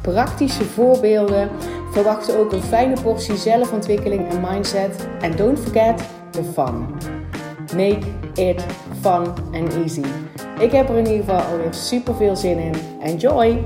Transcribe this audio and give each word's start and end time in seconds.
praktische 0.00 0.64
voorbeelden. 0.64 1.50
Verwacht 1.92 2.36
ook 2.36 2.52
een 2.52 2.62
fijne 2.62 3.00
portie 3.02 3.36
zelfontwikkeling 3.36 4.28
en 4.28 4.40
mindset. 4.40 5.06
En 5.20 5.36
don't 5.36 5.58
forget 5.58 6.02
the 6.30 6.42
fun. 6.42 6.86
Make 7.76 8.06
it 8.34 8.64
fun 9.00 9.26
and 9.52 9.74
easy. 9.74 10.04
Ik 10.58 10.72
heb 10.72 10.88
er 10.88 10.96
in 10.96 11.06
ieder 11.06 11.24
geval 11.24 11.40
alweer 11.40 11.74
super 11.74 12.14
veel 12.14 12.36
zin 12.36 12.58
in. 12.58 12.74
Enjoy! 13.02 13.64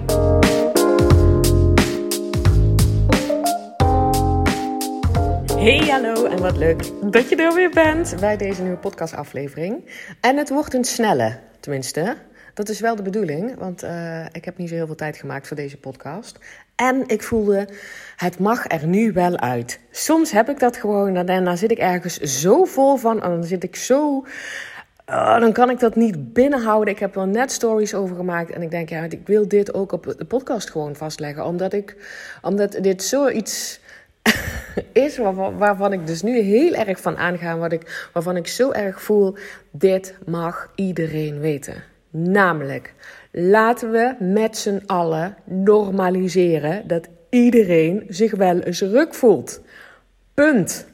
Hey, 5.64 5.88
hallo 5.88 6.24
en 6.24 6.40
wat 6.40 6.56
leuk 6.56 6.90
dat 7.12 7.28
je 7.28 7.36
er 7.36 7.54
weer 7.54 7.70
bent 7.70 8.16
bij 8.20 8.36
deze 8.36 8.62
nieuwe 8.62 8.76
podcastaflevering. 8.76 9.90
En 10.20 10.36
het 10.36 10.50
wordt 10.50 10.74
een 10.74 10.84
snelle, 10.84 11.38
tenminste. 11.60 12.16
Dat 12.54 12.68
is 12.68 12.80
wel 12.80 12.96
de 12.96 13.02
bedoeling, 13.02 13.58
want 13.58 13.84
uh, 13.84 14.24
ik 14.32 14.44
heb 14.44 14.58
niet 14.58 14.68
zo 14.68 14.74
heel 14.74 14.86
veel 14.86 14.94
tijd 14.94 15.16
gemaakt 15.16 15.46
voor 15.46 15.56
deze 15.56 15.76
podcast. 15.76 16.38
En 16.74 17.02
ik 17.06 17.22
voelde, 17.22 17.68
het 18.16 18.38
mag 18.38 18.70
er 18.70 18.86
nu 18.86 19.12
wel 19.12 19.38
uit. 19.38 19.80
Soms 19.90 20.30
heb 20.30 20.48
ik 20.48 20.58
dat 20.58 20.76
gewoon 20.76 21.16
en 21.16 21.44
dan 21.44 21.56
zit 21.56 21.70
ik 21.70 21.78
ergens 21.78 22.18
zo 22.20 22.64
vol 22.64 22.96
van 22.96 23.20
dan 23.20 23.44
zit 23.44 23.64
ik 23.64 23.76
zo... 23.76 24.26
Uh, 25.10 25.40
dan 25.40 25.52
kan 25.52 25.70
ik 25.70 25.78
dat 25.78 25.96
niet 25.96 26.32
binnenhouden. 26.32 26.94
Ik 26.94 27.00
heb 27.00 27.16
er 27.16 27.26
net 27.26 27.52
stories 27.52 27.94
over 27.94 28.16
gemaakt. 28.16 28.50
En 28.50 28.62
ik 28.62 28.70
denk, 28.70 28.88
ja, 28.88 29.02
ik 29.02 29.26
wil 29.26 29.48
dit 29.48 29.74
ook 29.74 29.92
op 29.92 30.14
de 30.18 30.24
podcast 30.24 30.70
gewoon 30.70 30.96
vastleggen. 30.96 31.44
Omdat, 31.44 31.72
ik, 31.72 31.96
omdat 32.42 32.78
dit 32.80 33.02
zoiets 33.02 33.80
is 34.92 35.16
waarvan, 35.16 35.58
waarvan, 35.58 35.92
ik 35.92 36.06
dus 36.06 36.22
nu 36.22 36.40
heel 36.40 36.74
erg 36.74 37.00
van 37.00 37.16
aanga. 37.16 37.56
Wat 37.58 37.72
ik, 37.72 38.08
waarvan 38.12 38.36
ik 38.36 38.46
zo 38.46 38.70
erg 38.70 39.02
voel, 39.02 39.36
dit 39.70 40.14
mag 40.26 40.72
iedereen 40.74 41.38
weten. 41.38 41.93
Namelijk, 42.16 42.94
laten 43.32 43.90
we 43.90 44.14
met 44.18 44.56
z'n 44.56 44.82
allen 44.86 45.36
normaliseren 45.44 46.86
dat 46.86 47.08
iedereen 47.30 48.04
zich 48.08 48.34
wel 48.34 48.60
eens 48.60 48.80
ruk 48.80 49.14
voelt. 49.14 49.62
Punt 50.34 50.86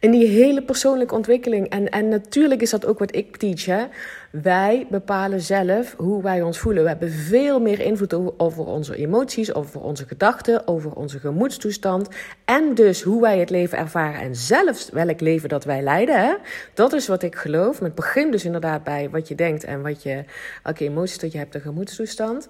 in 0.00 0.10
die 0.10 0.26
hele 0.26 0.62
persoonlijke 0.62 1.14
ontwikkeling. 1.14 1.68
En, 1.68 1.88
en 1.88 2.08
natuurlijk 2.08 2.60
is 2.60 2.70
dat 2.70 2.86
ook 2.86 2.98
wat 2.98 3.16
ik 3.16 3.36
teach. 3.36 3.64
Hè? 3.64 3.84
Wij 4.30 4.86
bepalen 4.90 5.40
zelf 5.40 5.94
hoe 5.96 6.22
wij 6.22 6.42
ons 6.42 6.58
voelen. 6.58 6.82
We 6.82 6.88
hebben 6.88 7.10
veel 7.10 7.60
meer 7.60 7.80
invloed 7.80 8.38
over 8.38 8.66
onze 8.66 8.96
emoties, 8.96 9.54
over 9.54 9.80
onze 9.80 10.06
gedachten, 10.06 10.68
over 10.68 10.92
onze 10.92 11.18
gemoedstoestand. 11.18 12.08
En 12.44 12.74
dus 12.74 13.02
hoe 13.02 13.20
wij 13.20 13.38
het 13.38 13.50
leven 13.50 13.78
ervaren 13.78 14.20
en 14.20 14.36
zelfs 14.36 14.90
welk 14.90 15.20
leven 15.20 15.48
dat 15.48 15.64
wij 15.64 15.82
leiden. 15.82 16.20
Hè? 16.20 16.34
Dat 16.74 16.92
is 16.92 17.06
wat 17.06 17.22
ik 17.22 17.34
geloof. 17.34 17.80
Met 17.80 17.94
begin 17.94 18.30
dus 18.30 18.44
inderdaad 18.44 18.84
bij 18.84 19.10
wat 19.10 19.28
je 19.28 19.34
denkt 19.34 19.64
en 19.64 19.82
wat 19.82 20.02
je, 20.02 20.24
welke 20.62 20.84
emoties 20.84 21.18
dat 21.18 21.32
je 21.32 21.38
hebt, 21.38 21.52
de 21.52 21.60
gemoedstoestand. 21.60 22.48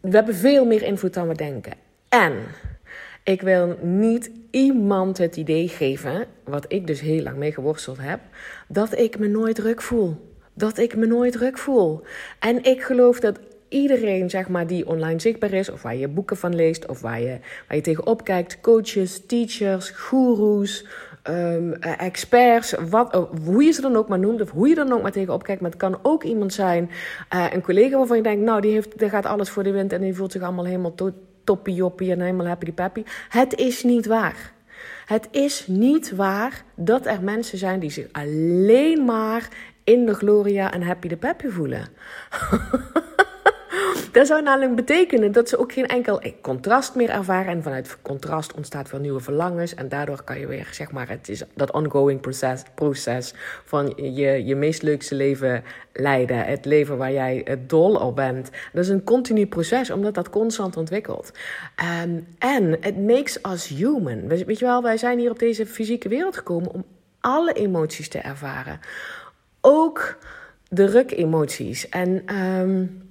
We 0.00 0.16
hebben 0.16 0.34
veel 0.34 0.64
meer 0.64 0.82
invloed 0.82 1.14
dan 1.14 1.28
we 1.28 1.34
denken. 1.34 1.72
En 2.08 2.32
ik 3.24 3.42
wil 3.42 3.76
niet 3.82 4.30
iemand 4.50 5.18
het 5.18 5.36
idee 5.36 5.68
geven, 5.68 6.26
wat 6.44 6.64
ik 6.68 6.86
dus 6.86 7.00
heel 7.00 7.22
lang 7.22 7.36
mee 7.36 7.52
geworsteld 7.52 7.98
heb, 8.00 8.20
dat 8.68 8.98
ik 8.98 9.18
me 9.18 9.28
nooit 9.28 9.54
druk 9.54 9.82
voel. 9.82 10.16
Dat 10.54 10.78
ik 10.78 10.96
me 10.96 11.06
nooit 11.06 11.32
druk 11.32 11.58
voel. 11.58 12.02
En 12.38 12.64
ik 12.64 12.82
geloof 12.82 13.20
dat 13.20 13.38
iedereen 13.68 14.30
zeg 14.30 14.48
maar, 14.48 14.66
die 14.66 14.86
online 14.86 15.20
zichtbaar 15.20 15.52
is, 15.52 15.70
of 15.70 15.82
waar 15.82 15.96
je 15.96 16.08
boeken 16.08 16.36
van 16.36 16.54
leest, 16.54 16.86
of 16.86 17.00
waar 17.00 17.20
je, 17.20 17.38
waar 17.68 17.76
je 17.76 17.82
tegenop 17.82 18.24
kijkt, 18.24 18.60
coaches, 18.60 19.26
teachers, 19.26 19.90
gurus, 19.90 20.86
um, 21.28 21.72
experts, 21.82 22.74
wat, 22.90 23.14
uh, 23.14 23.22
hoe 23.44 23.64
je 23.64 23.70
ze 23.72 23.80
dan 23.80 23.96
ook 23.96 24.08
maar 24.08 24.18
noemt, 24.18 24.40
of 24.40 24.50
hoe 24.50 24.68
je 24.68 24.74
dan 24.74 24.92
ook 24.92 25.02
maar 25.02 25.12
tegenop 25.12 25.42
kijkt. 25.42 25.60
Maar 25.60 25.70
het 25.70 25.80
kan 25.80 25.98
ook 26.02 26.22
iemand 26.22 26.52
zijn, 26.52 26.90
uh, 27.34 27.46
een 27.52 27.62
collega 27.62 27.96
waarvan 27.96 28.16
je 28.16 28.22
denkt, 28.22 28.44
nou, 28.44 28.60
die, 28.60 28.72
heeft, 28.72 28.98
die 28.98 29.08
gaat 29.08 29.26
alles 29.26 29.50
voor 29.50 29.62
de 29.62 29.70
wind 29.70 29.92
en 29.92 30.00
die 30.00 30.14
voelt 30.14 30.32
zich 30.32 30.42
allemaal 30.42 30.64
helemaal 30.64 30.94
to 30.94 31.12
toppie 31.44 31.74
joppie 31.74 32.10
en 32.10 32.20
helemaal 32.20 32.46
happy 32.46 32.72
peppy. 32.72 33.04
Het 33.28 33.54
is 33.54 33.82
niet 33.82 34.06
waar. 34.06 34.52
Het 35.06 35.28
is 35.30 35.66
niet 35.66 36.10
waar 36.10 36.62
dat 36.74 37.06
er 37.06 37.22
mensen 37.22 37.58
zijn 37.58 37.80
die 37.80 37.90
zich 37.90 38.06
alleen 38.12 39.04
maar 39.04 39.48
in 39.84 40.06
de 40.06 40.14
Gloria 40.14 40.72
en 40.72 40.82
happy 40.82 41.08
de 41.08 41.16
peppy 41.16 41.48
voelen. 41.48 41.88
Dat 44.12 44.26
zou 44.26 44.42
namelijk 44.42 44.74
betekenen 44.74 45.32
dat 45.32 45.48
ze 45.48 45.58
ook 45.58 45.72
geen 45.72 45.86
enkel 45.86 46.22
contrast 46.40 46.94
meer 46.94 47.10
ervaren. 47.10 47.52
En 47.52 47.62
vanuit 47.62 47.98
contrast 48.02 48.54
ontstaat 48.54 48.90
weer 48.90 49.00
nieuwe 49.00 49.20
verlangens. 49.20 49.74
En 49.74 49.88
daardoor 49.88 50.22
kan 50.24 50.38
je 50.38 50.46
weer, 50.46 50.68
zeg 50.70 50.92
maar, 50.92 51.08
het 51.08 51.28
is 51.28 51.42
dat 51.54 51.72
ongoing 51.72 52.20
proces, 52.20 52.62
proces 52.74 53.34
van 53.64 53.92
je, 53.96 54.44
je 54.44 54.54
meest 54.54 54.82
leukste 54.82 55.14
leven 55.14 55.64
leiden. 55.92 56.44
Het 56.44 56.64
leven 56.64 56.96
waar 56.96 57.12
jij 57.12 57.60
dol 57.66 57.94
op 57.94 58.16
bent. 58.16 58.50
Dat 58.72 58.84
is 58.84 58.90
een 58.90 59.04
continu 59.04 59.46
proces, 59.46 59.90
omdat 59.90 60.14
dat 60.14 60.30
constant 60.30 60.76
ontwikkelt. 60.76 61.32
Um, 62.04 62.26
en 62.38 62.80
it 62.80 62.96
makes 62.96 63.38
us 63.52 63.66
human. 63.68 64.28
Weet 64.28 64.58
je 64.58 64.64
wel, 64.64 64.82
wij 64.82 64.96
zijn 64.96 65.18
hier 65.18 65.30
op 65.30 65.38
deze 65.38 65.66
fysieke 65.66 66.08
wereld 66.08 66.36
gekomen 66.36 66.72
om 66.72 66.84
alle 67.20 67.52
emoties 67.52 68.08
te 68.08 68.18
ervaren. 68.18 68.80
Ook 69.60 70.18
de 70.68 70.84
ruk-emoties. 70.84 71.88
En... 71.88 72.36
Um, 72.36 73.10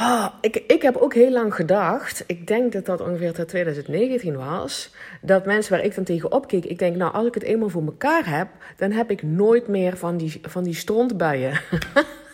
Oh, 0.00 0.26
ik, 0.40 0.56
ik 0.56 0.82
heb 0.82 0.96
ook 0.96 1.14
heel 1.14 1.30
lang 1.30 1.54
gedacht, 1.54 2.24
ik 2.26 2.46
denk 2.46 2.72
dat 2.72 2.86
dat 2.86 3.00
ongeveer 3.00 3.32
tot 3.32 3.48
2019 3.48 4.36
was, 4.36 4.90
dat 5.22 5.46
mensen 5.46 5.72
waar 5.72 5.84
ik 5.84 5.94
dan 5.94 6.04
tegen 6.04 6.32
opkeek, 6.32 6.64
ik 6.64 6.78
denk, 6.78 6.96
nou, 6.96 7.12
als 7.12 7.26
ik 7.26 7.34
het 7.34 7.42
eenmaal 7.42 7.68
voor 7.68 7.82
mekaar 7.82 8.38
heb, 8.38 8.48
dan 8.76 8.90
heb 8.90 9.10
ik 9.10 9.22
nooit 9.22 9.68
meer 9.68 9.96
van 9.96 10.16
die, 10.16 10.40
van 10.42 10.64
die 10.64 10.74
strontbuien. 10.74 11.60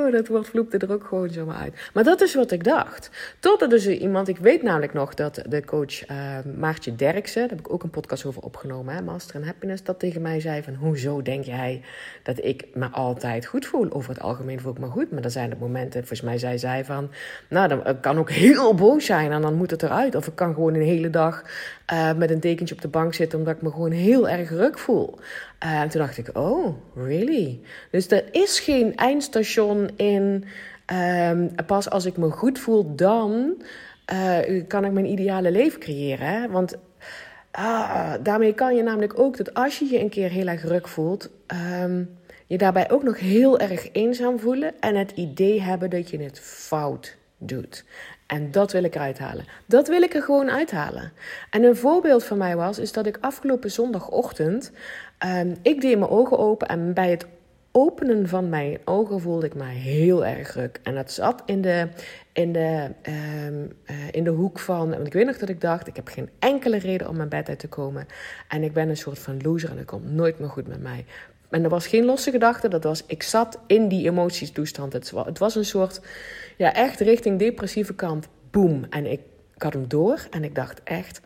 Oh, 0.00 0.12
dat 0.12 0.28
woord 0.28 0.48
vloepte 0.48 0.78
er 0.78 0.92
ook 0.92 1.04
gewoon 1.04 1.30
zomaar 1.30 1.56
uit. 1.56 1.90
Maar 1.94 2.04
dat 2.04 2.20
is 2.20 2.34
wat 2.34 2.50
ik 2.50 2.64
dacht. 2.64 3.10
Totdat 3.40 3.70
dus 3.70 3.86
iemand, 3.86 4.28
ik 4.28 4.38
weet 4.38 4.62
namelijk 4.62 4.92
nog 4.92 5.14
dat 5.14 5.42
de 5.48 5.64
coach 5.64 6.08
uh, 6.10 6.38
Maartje 6.58 6.96
Derksen, 6.96 7.40
daar 7.40 7.50
heb 7.50 7.58
ik 7.58 7.72
ook 7.72 7.82
een 7.82 7.90
podcast 7.90 8.24
over 8.24 8.42
opgenomen, 8.42 8.94
hè, 8.94 9.02
Master 9.02 9.34
in 9.34 9.46
Happiness, 9.46 9.82
dat 9.82 9.98
tegen 9.98 10.22
mij 10.22 10.40
zei 10.40 10.62
van, 10.62 10.74
hoezo 10.74 11.22
denk 11.22 11.44
jij 11.44 11.82
dat 12.22 12.44
ik 12.44 12.64
me 12.74 12.88
altijd 12.88 13.46
goed 13.46 13.66
voel? 13.66 13.92
Over 13.92 14.10
het 14.10 14.22
algemeen 14.22 14.60
voel 14.60 14.72
ik 14.72 14.78
me 14.78 14.86
goed, 14.86 15.10
maar 15.10 15.24
er 15.24 15.30
zijn 15.30 15.50
er 15.50 15.56
momenten, 15.58 15.98
volgens 16.00 16.22
mij 16.22 16.38
zei 16.38 16.58
zij 16.58 16.84
van, 16.84 17.10
nou, 17.48 17.68
dan 17.68 18.00
kan 18.00 18.18
ook 18.18 18.30
heel 18.30 18.74
boos 18.74 19.04
zijn 19.04 19.32
en 19.32 19.42
dan 19.42 19.54
moet 19.54 19.70
het 19.70 19.82
eruit. 19.82 20.14
Of 20.14 20.26
ik 20.26 20.34
kan 20.34 20.54
gewoon 20.54 20.74
een 20.74 20.82
hele 20.82 21.10
dag 21.10 21.42
uh, 21.92 22.12
met 22.12 22.30
een 22.30 22.40
dekentje 22.40 22.74
op 22.74 22.80
de 22.80 22.88
bank 22.88 23.14
zitten 23.14 23.38
omdat 23.38 23.56
ik 23.56 23.62
me 23.62 23.70
gewoon 23.70 23.90
heel 23.90 24.28
erg 24.28 24.50
ruk 24.50 24.78
voel. 24.78 25.18
Uh, 25.64 25.80
en 25.80 25.88
toen 25.88 26.00
dacht 26.00 26.18
ik, 26.18 26.30
oh, 26.32 26.76
really? 26.94 27.60
Dus 27.90 28.10
er 28.10 28.24
is 28.30 28.60
geen 28.60 28.96
eindstation 28.96 29.89
in. 29.96 30.44
Um, 31.30 31.54
pas 31.66 31.90
als 31.90 32.04
ik 32.04 32.16
me 32.16 32.30
goed 32.30 32.58
voel, 32.58 32.94
dan 32.94 33.62
uh, 34.12 34.66
kan 34.66 34.84
ik 34.84 34.92
mijn 34.92 35.06
ideale 35.06 35.50
leven 35.50 35.80
creëren. 35.80 36.26
Hè? 36.26 36.48
Want 36.48 36.76
uh, 37.58 38.14
daarmee 38.22 38.54
kan 38.54 38.76
je 38.76 38.82
namelijk 38.82 39.18
ook 39.18 39.36
dat 39.36 39.54
als 39.54 39.78
je 39.78 39.86
je 39.86 40.00
een 40.00 40.08
keer 40.08 40.30
heel 40.30 40.46
erg 40.46 40.62
ruk 40.62 40.88
voelt, 40.88 41.30
um, 41.82 42.18
je 42.46 42.58
daarbij 42.58 42.90
ook 42.90 43.02
nog 43.02 43.18
heel 43.18 43.58
erg 43.58 43.92
eenzaam 43.92 44.38
voelen 44.38 44.72
en 44.80 44.96
het 44.96 45.10
idee 45.10 45.60
hebben 45.60 45.90
dat 45.90 46.10
je 46.10 46.18
het 46.18 46.40
fout 46.40 47.16
doet. 47.38 47.84
En 48.26 48.50
dat 48.50 48.72
wil 48.72 48.84
ik 48.84 48.94
eruit 48.94 49.18
halen. 49.18 49.44
Dat 49.66 49.88
wil 49.88 50.02
ik 50.02 50.14
er 50.14 50.22
gewoon 50.22 50.50
uithalen. 50.50 51.12
En 51.50 51.62
een 51.62 51.76
voorbeeld 51.76 52.24
van 52.24 52.38
mij 52.38 52.56
was, 52.56 52.78
is 52.78 52.92
dat 52.92 53.06
ik 53.06 53.18
afgelopen 53.20 53.70
zondagochtend, 53.70 54.72
um, 55.26 55.56
ik 55.62 55.80
deed 55.80 55.98
mijn 55.98 56.10
ogen 56.10 56.38
open 56.38 56.68
en 56.68 56.94
bij 56.94 57.10
het 57.10 57.26
openen 57.72 58.28
van 58.28 58.48
mijn 58.48 58.78
ogen 58.84 59.20
voelde 59.20 59.46
ik 59.46 59.54
me 59.54 59.64
heel 59.64 60.26
erg 60.26 60.54
ruk. 60.54 60.80
En 60.82 60.94
dat 60.94 61.12
zat 61.12 61.42
in 61.46 61.62
de, 61.62 61.88
in 62.32 62.52
de, 62.52 62.90
um, 63.46 63.72
uh, 63.90 63.96
in 64.10 64.24
de 64.24 64.30
hoek 64.30 64.58
van, 64.58 64.90
want 64.90 65.06
ik 65.06 65.12
weet 65.12 65.26
nog 65.26 65.38
dat 65.38 65.48
ik 65.48 65.60
dacht, 65.60 65.86
ik 65.86 65.96
heb 65.96 66.08
geen 66.08 66.28
enkele 66.38 66.78
reden 66.78 67.08
om 67.08 67.16
mijn 67.16 67.28
bed 67.28 67.48
uit 67.48 67.58
te 67.58 67.68
komen. 67.68 68.06
En 68.48 68.62
ik 68.62 68.72
ben 68.72 68.88
een 68.88 68.96
soort 68.96 69.18
van 69.18 69.42
loser 69.42 69.70
en 69.70 69.76
het 69.76 69.86
komt 69.86 70.12
nooit 70.12 70.38
meer 70.38 70.48
goed 70.48 70.68
met 70.68 70.82
mij. 70.82 71.04
En 71.50 71.64
er 71.64 71.70
was 71.70 71.86
geen 71.86 72.04
losse 72.04 72.30
gedachte, 72.30 72.68
dat 72.68 72.84
was, 72.84 73.04
ik 73.06 73.22
zat 73.22 73.58
in 73.66 73.88
die 73.88 74.08
emotiestoestand. 74.08 74.92
Het, 74.92 75.12
het 75.24 75.38
was 75.38 75.54
een 75.54 75.64
soort, 75.64 76.00
ja, 76.56 76.74
echt 76.74 77.00
richting 77.00 77.38
depressieve 77.38 77.94
kant. 77.94 78.28
Boom. 78.50 78.84
En 78.90 79.06
ik, 79.06 79.20
ik 79.54 79.62
had 79.62 79.72
hem 79.72 79.88
door 79.88 80.26
en 80.30 80.44
ik 80.44 80.54
dacht 80.54 80.82
echt, 80.82 81.20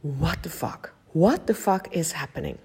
what 0.00 0.42
the 0.42 0.50
fuck? 0.50 0.92
What 1.10 1.40
the 1.44 1.54
fuck 1.54 1.86
is 1.90 2.12
happening? 2.12 2.56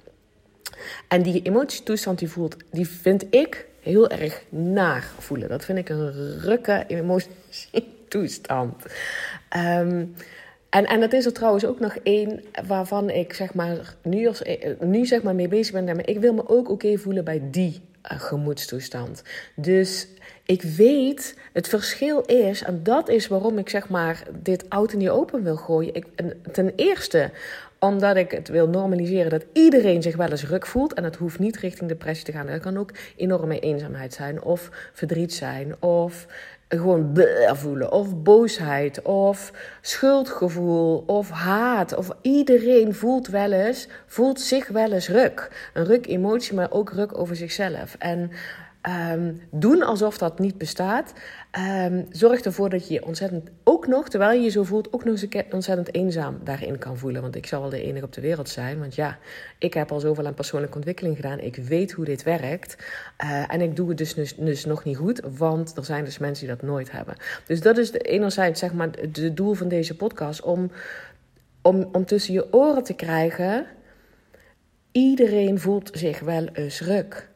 En 1.07 1.21
die 1.21 1.41
emotietoestand 1.41 2.19
die 2.19 2.29
voelt, 2.29 2.55
die 2.71 2.87
vind 2.87 3.25
ik 3.29 3.65
heel 3.79 4.09
erg 4.09 4.43
naar 4.49 5.11
voelen. 5.19 5.49
Dat 5.49 5.65
vind 5.65 5.77
ik 5.77 5.89
een 5.89 6.39
rukke 6.39 6.83
emotietoestand. 6.87 8.85
Um, 9.57 10.15
En, 10.71 10.85
en 10.85 10.99
dat 10.99 11.13
is 11.13 11.25
er 11.25 11.33
trouwens 11.33 11.65
ook 11.65 11.79
nog 11.79 11.95
één 12.03 12.43
waarvan 12.67 13.09
ik 13.09 13.33
zeg 13.33 13.53
maar 13.53 13.95
nu, 14.03 14.27
als, 14.27 14.41
nu 14.79 15.05
zeg 15.05 15.23
maar 15.23 15.35
mee 15.35 15.47
bezig 15.47 15.73
ben. 15.73 15.85
Maar 15.85 16.07
ik 16.07 16.19
wil 16.19 16.33
me 16.33 16.49
ook 16.49 16.69
oké 16.69 16.97
voelen 16.97 17.23
bij 17.23 17.41
die 17.51 17.81
uh, 18.11 18.19
gemoedstoestand. 18.19 19.23
Dus 19.55 20.07
ik 20.45 20.61
weet, 20.61 21.37
het 21.53 21.67
verschil 21.67 22.21
is, 22.21 22.63
en 22.63 22.83
dat 22.83 23.09
is 23.09 23.27
waarom 23.27 23.57
ik 23.57 23.69
zeg 23.69 23.89
maar 23.89 24.23
dit 24.41 24.69
oud 24.69 24.93
in 24.93 24.99
die 24.99 25.11
open 25.11 25.43
wil 25.43 25.55
gooien. 25.55 25.93
Ik, 25.93 26.05
ten 26.51 26.73
eerste 26.75 27.31
omdat 27.83 28.15
ik 28.15 28.31
het 28.31 28.47
wil 28.47 28.67
normaliseren 28.67 29.29
dat 29.29 29.45
iedereen 29.53 30.01
zich 30.01 30.15
wel 30.15 30.29
eens 30.29 30.47
ruk 30.47 30.65
voelt. 30.65 30.93
En 30.93 31.03
het 31.03 31.15
hoeft 31.15 31.39
niet 31.39 31.57
richting 31.57 31.89
depressie 31.89 32.25
te 32.25 32.31
gaan. 32.31 32.47
Er 32.47 32.59
kan 32.59 32.77
ook 32.77 32.91
enorme 33.15 33.59
eenzaamheid 33.59 34.13
zijn, 34.13 34.43
of 34.43 34.69
verdriet 34.93 35.33
zijn, 35.33 35.81
of 35.81 36.25
gewoon 36.67 37.17
voelen, 37.47 37.91
of 37.91 38.21
boosheid, 38.21 39.01
of 39.01 39.51
schuldgevoel, 39.81 41.03
of 41.05 41.29
haat. 41.29 41.95
Of 41.95 42.09
iedereen 42.21 42.93
voelt 42.93 43.27
wel 43.27 43.51
eens, 43.51 43.87
voelt 44.05 44.39
zich 44.39 44.67
wel 44.67 44.91
eens 44.91 45.09
ruk. 45.09 45.69
Een 45.73 45.85
ruk 45.85 46.07
emotie, 46.07 46.55
maar 46.55 46.71
ook 46.71 46.91
ruk 46.91 47.17
over 47.17 47.35
zichzelf. 47.35 47.95
En 47.99 48.31
um, 48.89 49.41
doen 49.51 49.83
alsof 49.83 50.17
dat 50.17 50.39
niet 50.39 50.57
bestaat, 50.57 51.13
um, 51.85 52.05
zorgt 52.11 52.45
ervoor 52.45 52.69
dat 52.69 52.87
je 52.87 52.93
je 52.93 53.05
ontzettend 53.05 53.49
ook 53.63 53.87
nog, 53.87 54.09
terwijl 54.09 54.39
je 54.39 54.43
je 54.43 54.49
zo 54.49 54.63
voelt, 54.63 54.93
ook 54.93 55.03
nog 55.03 55.21
eens 55.21 55.45
ontzettend 55.51 55.95
eenzaam 55.95 56.39
daarin 56.43 56.77
kan 56.77 56.97
voelen. 56.97 57.21
Want 57.21 57.35
ik 57.35 57.45
zal 57.45 57.61
wel 57.61 57.69
de 57.69 57.83
enige 57.83 58.05
op 58.05 58.13
de 58.13 58.21
wereld 58.21 58.49
zijn. 58.49 58.79
Want 58.79 58.95
ja, 58.95 59.17
ik 59.57 59.73
heb 59.73 59.91
al 59.91 59.99
zoveel 59.99 60.25
aan 60.25 60.33
persoonlijke 60.33 60.75
ontwikkeling 60.75 61.15
gedaan. 61.15 61.39
Ik 61.39 61.55
weet 61.55 61.91
hoe 61.91 62.05
dit 62.05 62.23
werkt. 62.23 62.77
Uh, 63.23 63.53
en 63.53 63.61
ik 63.61 63.75
doe 63.75 63.89
het 63.89 63.97
dus, 63.97 64.13
dus, 64.13 64.35
dus, 64.35 64.65
nog 64.65 64.83
niet 64.83 64.97
goed, 64.97 65.21
want 65.37 65.77
er 65.77 65.85
zijn 65.85 66.05
dus 66.05 66.17
mensen 66.17 66.47
die 66.47 66.55
dat 66.55 66.65
nooit 66.65 66.91
hebben. 66.91 67.15
Dus 67.45 67.61
dat 67.61 67.77
is 67.77 67.91
de, 67.91 67.99
enerzijds 67.99 68.59
zeg 68.59 68.73
maar 68.73 68.89
het 68.91 69.37
doel 69.37 69.53
van 69.53 69.67
deze 69.67 69.95
podcast, 69.95 70.41
om, 70.41 70.71
om, 71.61 71.89
om 71.91 72.05
tussen 72.05 72.33
je 72.33 72.53
oren 72.53 72.83
te 72.83 72.93
krijgen. 72.93 73.65
Iedereen 74.91 75.59
voelt 75.59 75.89
zich 75.93 76.19
wel 76.19 76.47
eens 76.53 76.81
ruk. 76.81 77.29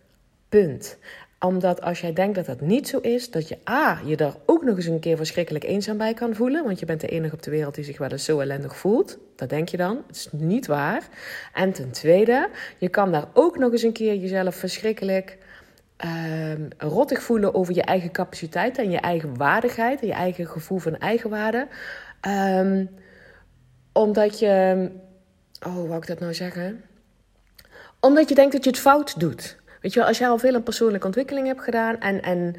Punt 0.49 0.97
omdat 1.39 1.81
als 1.81 2.01
jij 2.01 2.13
denkt 2.13 2.35
dat 2.35 2.45
dat 2.45 2.61
niet 2.61 2.87
zo 2.87 2.97
is, 2.97 3.31
dat 3.31 3.47
je 3.47 3.57
A, 3.69 4.01
je 4.05 4.15
daar 4.15 4.33
ook 4.45 4.63
nog 4.63 4.75
eens 4.75 4.85
een 4.85 4.99
keer 4.99 5.17
verschrikkelijk 5.17 5.63
eenzaam 5.63 5.97
bij 5.97 6.13
kan 6.13 6.35
voelen. 6.35 6.63
Want 6.63 6.79
je 6.79 6.85
bent 6.85 7.01
de 7.01 7.07
enige 7.07 7.33
op 7.33 7.43
de 7.43 7.51
wereld 7.51 7.75
die 7.75 7.83
zich 7.83 7.97
wel 7.97 8.09
eens 8.09 8.25
zo 8.25 8.39
ellendig 8.39 8.77
voelt. 8.77 9.17
Dat 9.35 9.49
denk 9.49 9.69
je 9.69 9.77
dan. 9.77 10.03
Het 10.07 10.15
is 10.15 10.27
niet 10.31 10.67
waar. 10.67 11.07
En 11.53 11.71
ten 11.71 11.91
tweede, 11.91 12.49
je 12.77 12.89
kan 12.89 13.11
daar 13.11 13.27
ook 13.33 13.57
nog 13.57 13.71
eens 13.71 13.83
een 13.83 13.91
keer 13.91 14.15
jezelf 14.15 14.55
verschrikkelijk 14.55 15.37
um, 16.05 16.67
rottig 16.77 17.21
voelen 17.21 17.53
over 17.53 17.73
je 17.73 17.83
eigen 17.83 18.11
capaciteit 18.11 18.77
en 18.77 18.91
je 18.91 18.99
eigen 18.99 19.37
waardigheid 19.37 20.01
en 20.01 20.07
je 20.07 20.13
eigen 20.13 20.47
gevoel 20.47 20.77
van 20.77 20.97
eigenwaarde. 20.97 21.67
Um, 22.27 22.89
omdat 23.93 24.39
je. 24.39 24.89
Oh, 25.67 25.75
wou 25.75 25.95
ik 25.95 26.07
dat 26.07 26.19
nou 26.19 26.33
zeggen? 26.33 26.83
Omdat 27.99 28.29
je 28.29 28.35
denkt 28.35 28.51
dat 28.53 28.63
je 28.63 28.69
het 28.69 28.79
fout 28.79 29.19
doet. 29.19 29.57
Weet 29.85 29.93
je 29.93 29.99
wel, 29.99 30.09
als 30.09 30.17
jij 30.17 30.27
al 30.27 30.37
veel 30.37 30.53
een 30.53 30.63
persoonlijke 30.63 31.05
ontwikkeling 31.05 31.47
hebt 31.47 31.61
gedaan 31.61 31.99
en, 31.99 32.21
en 32.21 32.55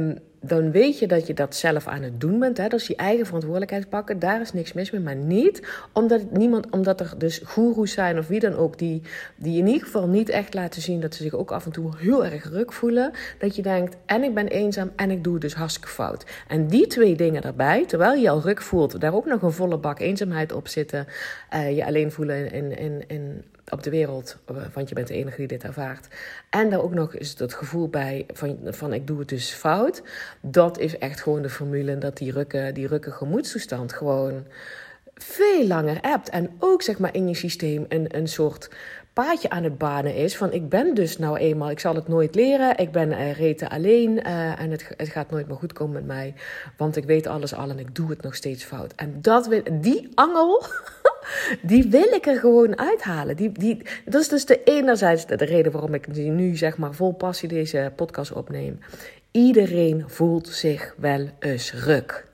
um, 0.00 0.18
dan 0.40 0.70
weet 0.70 0.98
je 0.98 1.06
dat 1.06 1.26
je 1.26 1.34
dat 1.34 1.54
zelf 1.54 1.86
aan 1.86 2.02
het 2.02 2.20
doen 2.20 2.38
bent. 2.38 2.56
Hè? 2.56 2.68
Dat 2.68 2.80
is 2.80 2.86
je 2.86 2.96
eigen 2.96 3.24
verantwoordelijkheid 3.26 3.88
pakken. 3.88 4.18
Daar 4.18 4.40
is 4.40 4.52
niks 4.52 4.72
mis 4.72 4.90
mee. 4.90 5.00
Maar 5.00 5.16
niet 5.16 5.62
omdat, 5.92 6.30
niemand, 6.30 6.70
omdat 6.70 7.00
er 7.00 7.14
dus 7.18 7.40
goeroes 7.44 7.92
zijn 7.92 8.18
of 8.18 8.26
wie 8.26 8.40
dan 8.40 8.54
ook. 8.54 8.78
Die, 8.78 9.02
die 9.36 9.58
in 9.58 9.66
ieder 9.66 9.82
geval 9.82 10.06
niet 10.06 10.28
echt 10.28 10.54
laten 10.54 10.82
zien 10.82 11.00
dat 11.00 11.14
ze 11.14 11.22
zich 11.22 11.34
ook 11.34 11.50
af 11.50 11.64
en 11.64 11.72
toe 11.72 11.90
heel 11.96 12.24
erg 12.24 12.50
ruk 12.50 12.72
voelen. 12.72 13.12
Dat 13.38 13.56
je 13.56 13.62
denkt, 13.62 13.96
en 14.06 14.22
ik 14.22 14.34
ben 14.34 14.46
eenzaam 14.46 14.92
en 14.96 15.10
ik 15.10 15.24
doe 15.24 15.32
het 15.32 15.42
dus 15.42 15.54
hartstikke 15.54 15.88
fout. 15.88 16.24
En 16.48 16.66
die 16.66 16.86
twee 16.86 17.16
dingen 17.16 17.42
daarbij, 17.42 17.86
terwijl 17.86 18.20
je 18.20 18.30
al 18.30 18.40
ruk 18.40 18.62
voelt. 18.62 19.00
Daar 19.00 19.14
ook 19.14 19.26
nog 19.26 19.42
een 19.42 19.52
volle 19.52 19.78
bak 19.78 20.00
eenzaamheid 20.00 20.52
op 20.52 20.68
zitten. 20.68 21.06
Uh, 21.54 21.76
je 21.76 21.86
alleen 21.86 22.12
voelen 22.12 22.52
in, 22.52 22.78
in, 22.78 23.04
in 23.06 23.44
op 23.70 23.82
de 23.82 23.90
wereld, 23.90 24.36
want 24.72 24.88
je 24.88 24.94
bent 24.94 25.08
de 25.08 25.14
enige 25.14 25.36
die 25.36 25.46
dit 25.46 25.64
ervaart. 25.64 26.08
En 26.50 26.70
daar 26.70 26.82
ook 26.82 26.94
nog 26.94 27.14
is 27.14 27.38
het 27.38 27.54
gevoel 27.54 27.88
bij 27.88 28.26
van, 28.32 28.58
van 28.64 28.92
ik 28.92 29.06
doe 29.06 29.18
het 29.18 29.28
dus 29.28 29.52
fout. 29.52 30.02
Dat 30.40 30.78
is 30.78 30.98
echt 30.98 31.20
gewoon 31.20 31.42
de 31.42 31.50
formule 31.50 31.98
dat 31.98 32.16
die 32.16 32.32
rukken, 32.32 32.74
die 32.74 32.86
rukken 32.86 33.12
gemoedstoestand 33.12 33.92
gewoon 33.92 34.44
veel 35.14 35.66
langer 35.66 35.98
hebt. 36.00 36.28
En 36.28 36.50
ook 36.58 36.82
zeg 36.82 36.98
maar 36.98 37.14
in 37.14 37.28
je 37.28 37.34
systeem 37.34 37.84
een, 37.88 38.16
een 38.16 38.28
soort 38.28 38.68
paadje 39.12 39.50
aan 39.50 39.64
het 39.64 39.78
banen 39.78 40.14
is. 40.14 40.36
Van 40.36 40.52
ik 40.52 40.68
ben 40.68 40.94
dus 40.94 41.18
nou 41.18 41.36
eenmaal, 41.36 41.70
ik 41.70 41.80
zal 41.80 41.94
het 41.94 42.08
nooit 42.08 42.34
leren. 42.34 42.78
Ik 42.78 42.92
ben 42.92 43.10
uh, 43.10 43.32
reten 43.32 43.68
alleen 43.68 44.10
uh, 44.10 44.60
en 44.60 44.70
het, 44.70 44.88
het 44.96 45.08
gaat 45.08 45.30
nooit 45.30 45.46
meer 45.46 45.56
goed 45.56 45.72
komen 45.72 45.94
met 45.94 46.06
mij. 46.06 46.34
Want 46.76 46.96
ik 46.96 47.04
weet 47.04 47.26
alles 47.26 47.54
al 47.54 47.70
en 47.70 47.78
ik 47.78 47.94
doe 47.94 48.10
het 48.10 48.22
nog 48.22 48.34
steeds 48.34 48.64
fout. 48.64 48.92
En 48.94 49.18
dat 49.20 49.48
die 49.72 50.08
angel, 50.14 50.62
die 51.62 51.88
wil 51.90 52.12
ik 52.12 52.26
er 52.26 52.38
gewoon 52.38 52.78
uithalen. 52.78 53.36
Die, 53.36 53.52
die, 53.52 53.82
dat 54.04 54.20
is 54.20 54.28
dus 54.28 54.46
de 54.46 54.62
enerzijds 54.64 55.26
de, 55.26 55.36
de 55.36 55.44
reden 55.44 55.72
waarom 55.72 55.94
ik 55.94 56.06
nu 56.16 56.56
zeg 56.56 56.78
maar 56.78 56.94
vol 56.94 57.12
passie 57.12 57.48
deze 57.48 57.92
podcast 57.96 58.32
opneem. 58.32 58.78
Iedereen 59.30 60.04
voelt 60.06 60.48
zich 60.48 60.94
wel 60.98 61.28
eens 61.38 61.72
ruk. 61.72 62.26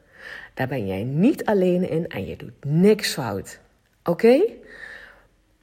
Daar 0.54 0.68
ben 0.68 0.86
jij 0.86 1.02
niet 1.02 1.44
alleen 1.44 1.88
in 1.88 2.08
en 2.08 2.26
je 2.26 2.36
doet 2.36 2.64
niks 2.64 3.12
fout. 3.12 3.58
Oké? 4.04 4.42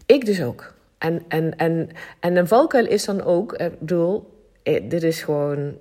Ik 0.06 0.26
dus 0.26 0.44
ook. 0.44 0.74
En, 0.98 1.24
en, 1.28 1.58
en, 1.58 1.90
en 2.20 2.36
een 2.36 2.48
valkuil 2.48 2.86
is 2.86 3.06
dan 3.06 3.24
ook, 3.24 3.54
ik 3.54 3.80
bedoel, 3.80 4.30
eh, 4.64 4.90
dit 4.90 5.04
is 5.04 5.24
gewoon 5.24 5.78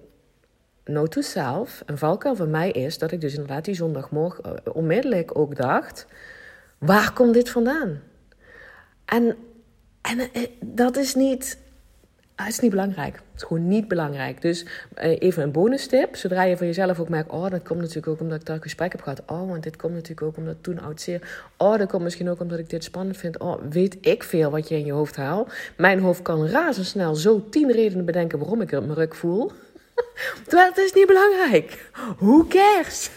no 0.84 1.06
to 1.06 1.20
self. 1.20 1.82
Een 1.86 1.98
valkuil 1.98 2.36
van 2.36 2.50
mij 2.50 2.70
is 2.70 2.98
dat 2.98 3.12
ik 3.12 3.20
dus 3.20 3.32
inderdaad 3.32 3.64
die 3.64 3.74
zondagmorgen 3.74 4.44
eh, 4.44 4.74
onmiddellijk 4.74 5.38
ook 5.38 5.56
dacht, 5.56 6.06
waar 6.78 7.12
komt 7.12 7.34
dit 7.34 7.50
vandaan? 7.50 8.00
En, 9.04 9.36
en 10.00 10.32
eh, 10.32 10.42
dat 10.60 10.96
is 10.96 11.14
niet 11.14 11.58
Ah, 12.38 12.48
is 12.48 12.60
niet 12.60 12.70
belangrijk. 12.70 13.14
Het 13.14 13.24
is 13.36 13.42
gewoon 13.42 13.68
niet 13.68 13.88
belangrijk. 13.88 14.42
Dus 14.42 14.66
eh, 14.94 15.16
even 15.18 15.42
een 15.42 15.52
bonus 15.52 15.86
tip. 15.86 16.16
Zodra 16.16 16.42
je 16.42 16.56
van 16.56 16.66
jezelf 16.66 17.00
ook 17.00 17.08
merkt... 17.08 17.30
oh, 17.30 17.50
dat 17.50 17.62
komt 17.62 17.80
natuurlijk 17.80 18.06
ook 18.06 18.20
omdat 18.20 18.40
ik 18.40 18.46
daar 18.46 18.60
gesprek 18.60 18.92
heb 18.92 19.02
gehad. 19.02 19.22
Oh, 19.26 19.48
want 19.48 19.62
dit 19.62 19.76
komt 19.76 19.92
natuurlijk 19.92 20.22
ook 20.22 20.36
omdat 20.36 20.56
toen 20.60 20.80
oud 20.80 21.00
zeer... 21.00 21.50
oh, 21.56 21.78
dat 21.78 21.88
komt 21.88 22.02
misschien 22.02 22.30
ook 22.30 22.40
omdat 22.40 22.58
ik 22.58 22.70
dit 22.70 22.84
spannend 22.84 23.16
vind. 23.16 23.38
Oh, 23.38 23.62
weet 23.70 23.96
ik 24.00 24.22
veel 24.22 24.50
wat 24.50 24.68
je 24.68 24.74
in 24.74 24.84
je 24.84 24.92
hoofd 24.92 25.16
haalt. 25.16 25.52
Mijn 25.76 26.00
hoofd 26.00 26.22
kan 26.22 26.46
razendsnel 26.46 27.14
zo 27.14 27.48
tien 27.50 27.72
redenen 27.72 28.04
bedenken... 28.04 28.38
waarom 28.38 28.60
ik 28.60 28.70
me 28.70 28.94
ruk 28.94 29.14
voel. 29.14 29.52
Terwijl 30.46 30.68
het 30.68 30.78
is 30.78 30.92
niet 30.92 31.06
belangrijk. 31.06 31.90
Who 32.18 32.46
cares? 32.48 33.10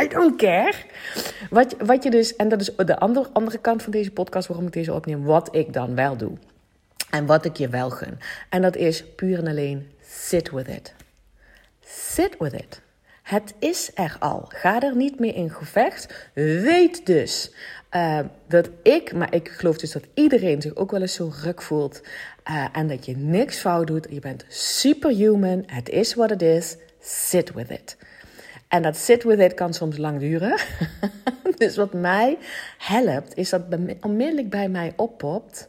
I 0.00 0.08
don't 0.08 0.36
care. 0.36 0.74
Wat, 1.50 1.74
wat 1.78 2.02
je 2.02 2.10
dus... 2.10 2.36
en 2.36 2.48
dat 2.48 2.60
is 2.60 2.70
de 2.76 2.98
andere, 2.98 3.28
andere 3.32 3.58
kant 3.58 3.82
van 3.82 3.92
deze 3.92 4.10
podcast... 4.10 4.48
waarom 4.48 4.66
ik 4.66 4.72
deze 4.72 4.92
opneem... 4.92 5.24
wat 5.24 5.48
ik 5.54 5.72
dan 5.72 5.94
wel 5.94 6.16
doe. 6.16 6.32
En 7.10 7.26
wat 7.26 7.44
ik 7.44 7.56
je 7.56 7.68
wel 7.68 7.90
gun. 7.90 8.18
En 8.48 8.62
dat 8.62 8.76
is 8.76 9.04
puur 9.04 9.38
en 9.38 9.46
alleen 9.46 9.90
sit 10.08 10.50
with 10.50 10.68
it. 10.68 10.94
Sit 11.84 12.36
with 12.38 12.52
it. 12.52 12.80
Het 13.24 13.54
is 13.58 13.90
er 13.94 14.16
al. 14.18 14.44
Ga 14.48 14.82
er 14.82 14.96
niet 14.96 15.18
mee 15.18 15.32
in 15.32 15.50
gevecht. 15.50 16.30
Weet 16.34 17.06
dus 17.06 17.52
uh, 17.92 18.18
dat 18.48 18.70
ik, 18.82 19.14
maar 19.14 19.34
ik 19.34 19.48
geloof 19.48 19.78
dus 19.78 19.92
dat 19.92 20.02
iedereen 20.14 20.62
zich 20.62 20.76
ook 20.76 20.90
wel 20.90 21.00
eens 21.00 21.14
zo 21.14 21.32
ruk 21.42 21.62
voelt. 21.62 22.02
Uh, 22.50 22.66
en 22.72 22.88
dat 22.88 23.06
je 23.06 23.16
niks 23.16 23.58
fout 23.58 23.86
doet. 23.86 24.06
Je 24.10 24.20
bent 24.20 24.44
superhuman. 24.48 25.62
Het 25.66 25.88
is 25.88 26.14
wat 26.14 26.30
het 26.30 26.42
is. 26.42 26.76
Sit 27.00 27.52
with 27.52 27.70
it. 27.70 27.96
En 28.68 28.82
dat 28.82 28.96
sit 28.96 29.22
with 29.22 29.38
it 29.38 29.54
kan 29.54 29.74
soms 29.74 29.96
lang 29.96 30.18
duren. 30.18 30.60
dus 31.56 31.76
wat 31.76 31.92
mij 31.92 32.38
helpt, 32.78 33.36
is 33.36 33.48
dat 33.48 33.62
onmiddellijk 34.00 34.50
bij 34.50 34.68
mij 34.68 34.92
oppopt. 34.96 35.68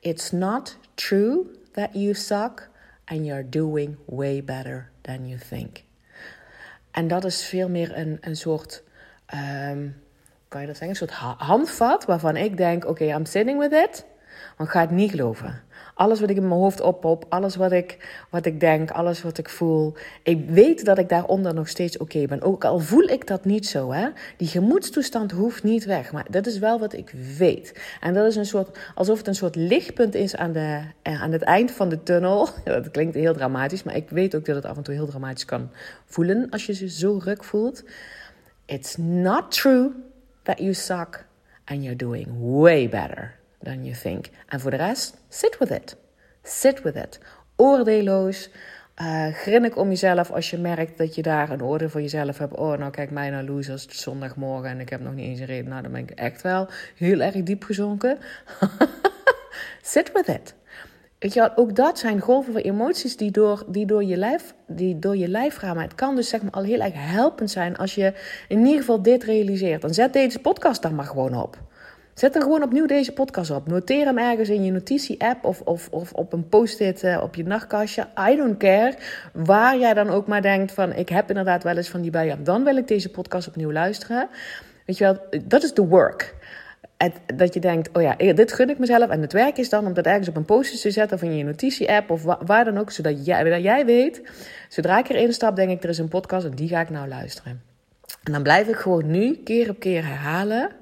It's 0.00 0.30
not 0.30 0.78
true 0.94 1.44
that 1.72 1.88
you 1.92 2.14
suck 2.14 2.70
and 3.04 3.26
you're 3.26 3.48
doing 3.48 3.96
way 4.06 4.44
better 4.44 4.90
than 5.00 5.28
you 5.28 5.40
think. 5.48 5.82
En 6.92 7.08
dat 7.08 7.24
is 7.24 7.44
veel 7.44 7.68
meer 7.68 7.98
een, 7.98 8.18
een 8.20 8.36
soort, 8.36 8.82
um, 9.70 10.02
kan 10.48 10.60
je 10.60 10.66
dat 10.66 10.76
zeggen, 10.76 10.88
een 10.88 11.08
soort 11.08 11.38
handvat 11.38 12.04
waarvan 12.04 12.36
ik 12.36 12.56
denk, 12.56 12.84
oké, 12.84 13.04
I'm 13.04 13.24
sitting 13.24 13.58
with 13.58 13.72
it, 13.72 14.04
want 14.56 14.70
ga 14.70 14.80
het 14.80 14.90
niet 14.90 15.10
geloven. 15.10 15.62
Alles 15.94 16.20
wat 16.20 16.30
ik 16.30 16.36
in 16.36 16.48
mijn 16.48 16.60
hoofd 16.60 16.80
oppop, 16.80 17.24
alles 17.28 17.56
wat 17.56 17.72
ik, 17.72 18.24
wat 18.30 18.46
ik 18.46 18.60
denk, 18.60 18.90
alles 18.90 19.22
wat 19.22 19.38
ik 19.38 19.48
voel. 19.48 19.94
Ik 20.22 20.50
weet 20.50 20.84
dat 20.84 20.98
ik 20.98 21.08
daaronder 21.08 21.54
nog 21.54 21.68
steeds 21.68 21.96
oké 21.96 22.26
ben. 22.26 22.42
Ook 22.42 22.64
al 22.64 22.78
voel 22.78 23.02
ik 23.02 23.26
dat 23.26 23.44
niet 23.44 23.66
zo. 23.66 23.92
Hè? 23.92 24.08
Die 24.36 24.48
gemoedstoestand 24.48 25.32
hoeft 25.32 25.62
niet 25.62 25.84
weg. 25.84 26.12
Maar 26.12 26.26
dat 26.30 26.46
is 26.46 26.58
wel 26.58 26.78
wat 26.78 26.92
ik 26.92 27.12
weet. 27.38 27.80
En 28.00 28.14
dat 28.14 28.26
is 28.26 28.36
een 28.36 28.46
soort, 28.46 28.78
alsof 28.94 29.18
het 29.18 29.26
een 29.26 29.34
soort 29.34 29.56
lichtpunt 29.56 30.14
is 30.14 30.36
aan, 30.36 30.52
de, 30.52 30.80
eh, 31.02 31.22
aan 31.22 31.32
het 31.32 31.42
eind 31.42 31.70
van 31.70 31.88
de 31.88 32.02
tunnel. 32.02 32.48
Dat 32.64 32.90
klinkt 32.90 33.14
heel 33.14 33.34
dramatisch, 33.34 33.82
maar 33.82 33.96
ik 33.96 34.10
weet 34.10 34.34
ook 34.34 34.44
dat 34.44 34.56
het 34.56 34.64
af 34.64 34.76
en 34.76 34.82
toe 34.82 34.94
heel 34.94 35.06
dramatisch 35.06 35.44
kan 35.44 35.70
voelen 36.04 36.50
als 36.50 36.66
je 36.66 36.78
je 36.78 36.88
zo 36.88 37.20
ruk 37.24 37.44
voelt. 37.44 37.84
It's 38.66 38.96
not 38.96 39.50
true 39.50 39.90
that 40.42 40.58
you 40.58 40.74
suck 40.74 41.24
and 41.64 41.82
you're 41.82 41.96
doing 41.96 42.26
way 42.38 42.88
better 42.88 43.40
than 43.62 43.84
you 43.84 43.96
think. 43.96 44.26
En 44.48 44.60
voor 44.60 44.70
de 44.70 44.76
rest, 44.76 45.16
sit 45.28 45.58
with 45.58 45.70
it. 45.70 45.96
Sit 46.42 46.82
with 46.82 46.94
it. 46.94 47.20
Oordeelloos. 47.56 48.50
Uh, 49.02 49.26
grin 49.26 49.64
ik 49.64 49.76
om 49.76 49.88
jezelf 49.88 50.30
als 50.30 50.50
je 50.50 50.58
merkt 50.58 50.98
dat 50.98 51.14
je 51.14 51.22
daar 51.22 51.50
een 51.50 51.62
oordeel 51.62 51.88
voor 51.88 52.00
jezelf 52.00 52.38
hebt. 52.38 52.56
Oh, 52.56 52.78
nou 52.78 52.90
kijk 52.90 53.10
mij 53.10 53.30
naar 53.30 53.42
losers, 53.42 53.82
het 53.82 53.90
is 53.90 54.00
zondagmorgen 54.02 54.70
en 54.70 54.80
ik 54.80 54.88
heb 54.88 55.00
nog 55.00 55.14
niet 55.14 55.26
eens 55.26 55.40
een 55.40 55.46
reden. 55.46 55.68
Nou, 55.68 55.82
dan 55.82 55.92
ben 55.92 56.00
ik 56.00 56.10
echt 56.10 56.42
wel 56.42 56.68
heel 56.96 57.20
erg 57.20 57.42
diep 57.42 57.64
gezonken. 57.64 58.18
Sit 59.82 60.12
with 60.12 60.28
it. 60.28 60.54
Weet 61.18 61.32
je, 61.32 61.52
ook 61.56 61.76
dat 61.76 61.98
zijn 61.98 62.20
golven 62.20 62.52
van 62.52 62.62
emoties 62.62 63.16
die 63.16 63.30
door, 63.30 63.64
die, 63.68 63.86
door 63.86 64.04
je 64.04 64.16
lijf, 64.16 64.54
die 64.66 64.98
door 64.98 65.16
je 65.16 65.28
lijf 65.28 65.56
gaan. 65.56 65.74
Maar 65.74 65.84
het 65.84 65.94
kan 65.94 66.16
dus 66.16 66.28
zeg 66.28 66.42
maar 66.42 66.52
al 66.52 66.62
heel 66.62 66.80
erg 66.80 66.94
helpend 66.94 67.50
zijn 67.50 67.76
als 67.76 67.94
je 67.94 68.14
in 68.48 68.58
ieder 68.58 68.78
geval 68.78 69.02
dit 69.02 69.24
realiseert. 69.24 69.82
Dan 69.82 69.94
zet 69.94 70.12
deze 70.12 70.38
podcast 70.38 70.82
dan 70.82 70.94
maar 70.94 71.04
gewoon 71.04 71.34
op. 71.34 71.58
Zet 72.14 72.34
er 72.34 72.42
gewoon 72.42 72.62
opnieuw 72.62 72.86
deze 72.86 73.12
podcast 73.12 73.50
op. 73.50 73.66
Noteer 73.66 74.04
hem 74.04 74.18
ergens 74.18 74.48
in 74.48 74.64
je 74.64 74.70
notitie-app 74.70 75.44
of, 75.44 75.60
of, 75.60 75.88
of 75.90 76.12
op 76.12 76.32
een 76.32 76.48
post-it 76.48 77.02
uh, 77.02 77.20
op 77.22 77.34
je 77.34 77.44
nachtkastje. 77.44 78.06
I 78.30 78.36
don't 78.36 78.56
care. 78.56 78.94
Waar 79.32 79.78
jij 79.78 79.94
dan 79.94 80.10
ook 80.10 80.26
maar 80.26 80.42
denkt 80.42 80.72
van... 80.72 80.92
ik 80.92 81.08
heb 81.08 81.28
inderdaad 81.28 81.62
wel 81.62 81.76
eens 81.76 81.88
van 81.88 82.00
die 82.00 82.10
bijen. 82.10 82.44
Dan 82.44 82.64
wil 82.64 82.76
ik 82.76 82.88
deze 82.88 83.10
podcast 83.10 83.48
opnieuw 83.48 83.72
luisteren. 83.72 84.28
Weet 84.86 84.98
je 84.98 85.04
wel, 85.04 85.40
dat 85.44 85.62
is 85.62 85.74
de 85.74 85.86
work. 85.86 86.34
Dat 87.34 87.54
je 87.54 87.60
denkt, 87.60 87.96
oh 87.96 88.02
ja, 88.02 88.14
dit 88.16 88.52
gun 88.52 88.70
ik 88.70 88.78
mezelf. 88.78 89.10
En 89.10 89.20
het 89.20 89.32
werk 89.32 89.56
is 89.56 89.68
dan 89.68 89.86
om 89.86 89.94
dat 89.94 90.06
ergens 90.06 90.28
op 90.28 90.36
een 90.36 90.44
post 90.44 90.80
te 90.80 90.90
zetten... 90.90 91.16
of 91.16 91.22
in 91.22 91.36
je 91.36 91.44
notitie-app 91.44 92.10
of 92.10 92.22
waar 92.22 92.64
dan 92.64 92.78
ook. 92.78 92.90
Zodat 92.90 93.26
jij, 93.26 93.60
jij 93.60 93.86
weet, 93.86 94.22
zodra 94.68 94.98
ik 94.98 95.08
erin 95.08 95.32
stap, 95.32 95.56
denk 95.56 95.70
ik... 95.70 95.82
er 95.82 95.88
is 95.88 95.98
een 95.98 96.08
podcast 96.08 96.46
en 96.46 96.54
die 96.54 96.68
ga 96.68 96.80
ik 96.80 96.90
nou 96.90 97.08
luisteren. 97.08 97.62
En 98.22 98.32
dan 98.32 98.42
blijf 98.42 98.68
ik 98.68 98.76
gewoon 98.76 99.10
nu 99.10 99.40
keer 99.44 99.70
op 99.70 99.80
keer 99.80 100.06
herhalen... 100.06 100.80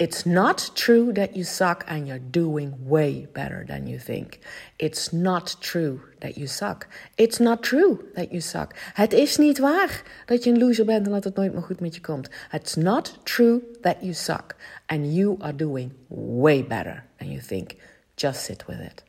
It's 0.00 0.24
not 0.24 0.70
true 0.74 1.12
that 1.12 1.36
you 1.36 1.44
suck 1.44 1.84
and 1.86 2.08
you're 2.08 2.30
doing 2.30 2.88
way 2.88 3.26
better 3.34 3.66
than 3.68 3.86
you 3.86 3.98
think. 3.98 4.40
It's 4.78 5.12
not 5.12 5.56
true 5.60 6.00
that 6.20 6.38
you 6.38 6.46
suck. 6.46 6.86
It's 7.18 7.38
not 7.38 7.62
true 7.62 8.06
that 8.14 8.32
you 8.32 8.40
suck. 8.40 8.74
Het 8.94 9.12
is 9.12 9.36
niet 9.36 9.58
waar 9.58 10.02
dat 10.26 10.44
je 10.44 10.50
een 10.50 10.58
loser 10.58 10.84
bent 10.84 11.06
en 11.06 11.12
dat 11.12 11.24
het 11.24 11.36
nooit 11.36 11.52
meer 11.52 11.62
goed 11.62 11.80
met 11.80 11.94
je 11.94 12.00
komt. 12.00 12.30
It's 12.52 12.74
not 12.74 13.18
true 13.22 13.60
that 13.80 13.96
you 14.00 14.12
suck 14.12 14.56
and 14.86 15.14
you 15.14 15.36
are 15.40 15.56
doing 15.56 15.92
way 16.08 16.64
better 16.64 17.04
than 17.18 17.30
you 17.30 17.42
think. 17.42 17.74
Just 18.14 18.44
sit 18.44 18.64
with 18.66 18.80
it. 18.80 19.02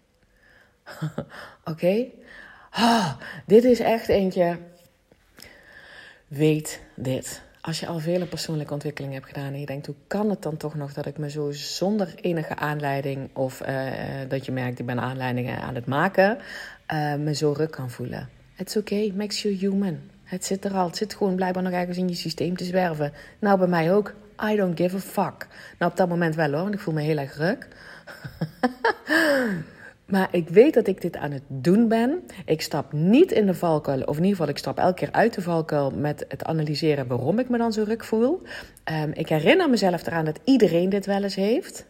Oké? 1.15 1.25
Okay? 1.63 2.13
Oh, 2.77 3.13
dit 3.45 3.63
is 3.63 3.79
echt 3.79 4.09
eentje. 4.09 4.57
Weet 6.27 6.81
dit 6.95 7.41
als 7.61 7.79
je 7.79 7.87
al 7.87 7.99
vele 7.99 8.25
persoonlijke 8.25 8.73
ontwikkelingen 8.73 9.17
hebt 9.17 9.27
gedaan 9.27 9.53
en 9.53 9.59
je 9.59 9.65
denkt, 9.65 9.85
hoe 9.85 9.95
kan 10.07 10.29
het 10.29 10.41
dan 10.41 10.57
toch 10.57 10.75
nog 10.75 10.93
dat 10.93 11.05
ik 11.05 11.17
me 11.17 11.29
zo 11.29 11.51
zonder 11.51 12.13
enige 12.21 12.55
aanleiding 12.55 13.29
of 13.33 13.61
uh, 13.67 13.91
dat 14.27 14.45
je 14.45 14.51
merkt, 14.51 14.79
ik 14.79 14.85
ben 14.85 14.99
aanleidingen 14.99 15.61
aan 15.61 15.75
het 15.75 15.85
maken, 15.85 16.37
uh, 16.93 17.15
me 17.15 17.35
zo 17.35 17.51
ruk 17.51 17.71
kan 17.71 17.89
voelen. 17.89 18.29
It's 18.57 18.75
okay, 18.75 19.13
makes 19.15 19.41
you 19.41 19.55
human. 19.55 19.99
Het 20.23 20.45
zit 20.45 20.65
er 20.65 20.73
al, 20.73 20.87
het 20.87 20.97
zit 20.97 21.13
gewoon 21.13 21.35
blijkbaar 21.35 21.63
nog 21.63 21.73
ergens 21.73 21.97
in 21.97 22.07
je 22.07 22.15
systeem 22.15 22.55
te 22.55 22.63
zwerven. 22.63 23.13
Nou, 23.39 23.57
bij 23.57 23.67
mij 23.67 23.93
ook. 23.93 24.13
I 24.51 24.55
don't 24.55 24.77
give 24.77 24.95
a 24.95 24.99
fuck. 24.99 25.47
Nou, 25.77 25.91
op 25.91 25.97
dat 25.97 26.09
moment 26.09 26.35
wel 26.35 26.51
hoor, 26.51 26.61
want 26.61 26.73
ik 26.73 26.79
voel 26.79 26.93
me 26.93 27.01
heel 27.01 27.17
erg 27.17 27.37
ruk. 27.37 27.67
Maar 30.11 30.27
ik 30.31 30.49
weet 30.49 30.73
dat 30.73 30.87
ik 30.87 31.01
dit 31.01 31.17
aan 31.17 31.31
het 31.31 31.43
doen 31.47 31.87
ben. 31.87 32.23
Ik 32.45 32.61
stap 32.61 32.93
niet 32.93 33.31
in 33.31 33.45
de 33.45 33.53
valkuil, 33.53 34.01
of 34.01 34.17
in 34.17 34.23
ieder 34.23 34.37
geval, 34.37 34.51
ik 34.51 34.57
stap 34.57 34.77
elke 34.77 34.93
keer 34.93 35.11
uit 35.11 35.33
de 35.33 35.41
valkuil 35.41 35.91
met 35.91 36.25
het 36.27 36.43
analyseren 36.43 37.07
waarom 37.07 37.39
ik 37.39 37.49
me 37.49 37.57
dan 37.57 37.73
zo 37.73 37.83
ruk 37.83 38.03
voel. 38.03 38.41
Um, 39.03 39.11
ik 39.13 39.29
herinner 39.29 39.69
mezelf 39.69 40.07
eraan 40.07 40.25
dat 40.25 40.39
iedereen 40.43 40.89
dit 40.89 41.05
wel 41.05 41.23
eens 41.23 41.35
heeft. 41.35 41.89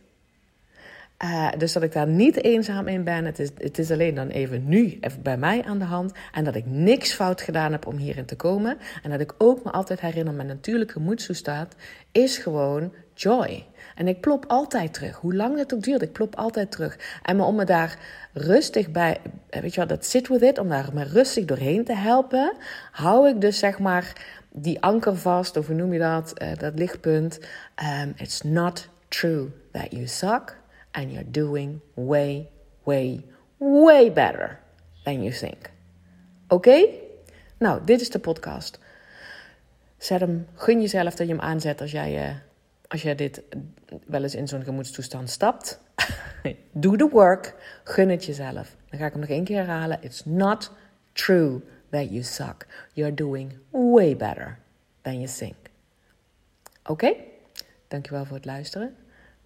Uh, 1.23 1.49
dus 1.57 1.73
dat 1.73 1.83
ik 1.83 1.91
daar 1.91 2.07
niet 2.07 2.43
eenzaam 2.43 2.87
in 2.87 3.03
ben. 3.03 3.25
Het 3.25 3.39
is, 3.39 3.49
het 3.57 3.79
is 3.79 3.91
alleen 3.91 4.15
dan 4.15 4.27
even 4.27 4.67
nu 4.67 4.97
even 5.01 5.21
bij 5.21 5.37
mij 5.37 5.63
aan 5.63 5.79
de 5.79 5.85
hand. 5.85 6.11
En 6.31 6.43
dat 6.43 6.55
ik 6.55 6.65
niks 6.65 7.13
fout 7.13 7.41
gedaan 7.41 7.71
heb 7.71 7.87
om 7.87 7.97
hierin 7.97 8.25
te 8.25 8.35
komen. 8.35 8.77
En 9.03 9.09
dat 9.09 9.19
ik 9.19 9.33
ook 9.37 9.63
me 9.63 9.71
altijd 9.71 9.99
herinner, 10.01 10.33
mijn 10.33 10.47
natuurlijke 10.47 10.99
moedstoestaat 10.99 11.75
is 12.11 12.37
gewoon 12.37 12.93
joy. 13.13 13.65
En 13.95 14.07
ik 14.07 14.21
plop 14.21 14.45
altijd 14.47 14.93
terug. 14.93 15.15
Hoe 15.15 15.35
lang 15.35 15.57
het 15.57 15.73
ook 15.73 15.81
duurt, 15.81 16.01
ik 16.01 16.11
plop 16.11 16.35
altijd 16.35 16.71
terug. 16.71 17.19
En 17.23 17.41
om 17.41 17.55
me 17.55 17.65
daar 17.65 17.97
rustig 18.33 18.91
bij, 18.91 19.17
weet 19.49 19.73
je 19.73 19.79
wat, 19.79 19.89
dat 19.89 20.05
zit 20.05 20.27
with 20.27 20.41
it, 20.41 20.57
om 20.57 20.69
daar 20.69 20.89
me 20.93 21.03
rustig 21.03 21.45
doorheen 21.45 21.83
te 21.83 21.95
helpen, 21.95 22.53
hou 22.91 23.29
ik 23.29 23.41
dus 23.41 23.57
zeg 23.57 23.79
maar 23.79 24.13
die 24.49 24.81
anker 24.81 25.17
vast, 25.17 25.57
of 25.57 25.67
hoe 25.67 25.75
noem 25.75 25.93
je 25.93 25.99
dat, 25.99 26.33
uh, 26.41 26.47
dat 26.57 26.73
lichtpunt. 26.75 27.39
Um, 28.03 28.13
it's 28.15 28.41
not 28.41 28.89
true 29.07 29.49
that 29.71 29.91
you 29.91 30.07
suck 30.07 30.59
and 30.91 31.12
you're 31.12 31.31
doing 31.31 31.81
way, 31.93 32.50
way, 32.83 33.25
way 33.57 34.12
better 34.12 34.60
than 35.03 35.24
you 35.24 35.31
think. 35.31 35.69
Oké? 36.48 36.86
Nou, 37.57 37.81
dit 37.86 38.01
is 38.01 38.10
de 38.10 38.19
podcast. 38.19 38.79
Zet 39.98 40.19
hem, 40.19 40.48
gun 40.55 40.81
jezelf 40.81 41.15
dat 41.15 41.27
je 41.27 41.33
hem 41.33 41.41
aanzet 41.41 41.81
als 41.81 41.91
jij, 41.91 42.29
uh, 42.29 42.36
als 42.88 43.01
jij 43.01 43.15
dit 43.15 43.41
wel 44.05 44.24
eens 44.24 44.36
in 44.36 44.48
zo'n 44.48 44.63
gemoedstoestand 44.63 45.29
stapt. 45.29 45.79
Do 46.71 46.95
the 46.95 47.10
work. 47.10 47.53
Gun 47.83 48.10
het 48.10 48.25
jezelf. 48.25 48.75
Dan 48.89 49.00
ga 49.00 49.05
ik 49.05 49.12
hem 49.12 49.21
nog 49.21 49.29
één 49.29 49.43
keer 49.43 49.57
herhalen. 49.57 49.98
It's 50.01 50.25
not 50.25 50.71
true 51.13 51.62
that 51.89 52.10
you 52.10 52.24
suck. 52.24 52.67
You're 52.93 53.13
doing 53.13 53.57
way 53.69 54.15
better 54.15 54.57
than 55.01 55.13
you 55.13 55.27
think. 55.27 55.55
Oké? 56.83 56.91
Okay? 56.91 57.27
Dankjewel 57.88 58.25
voor 58.25 58.36
het 58.36 58.45
luisteren. 58.45 58.95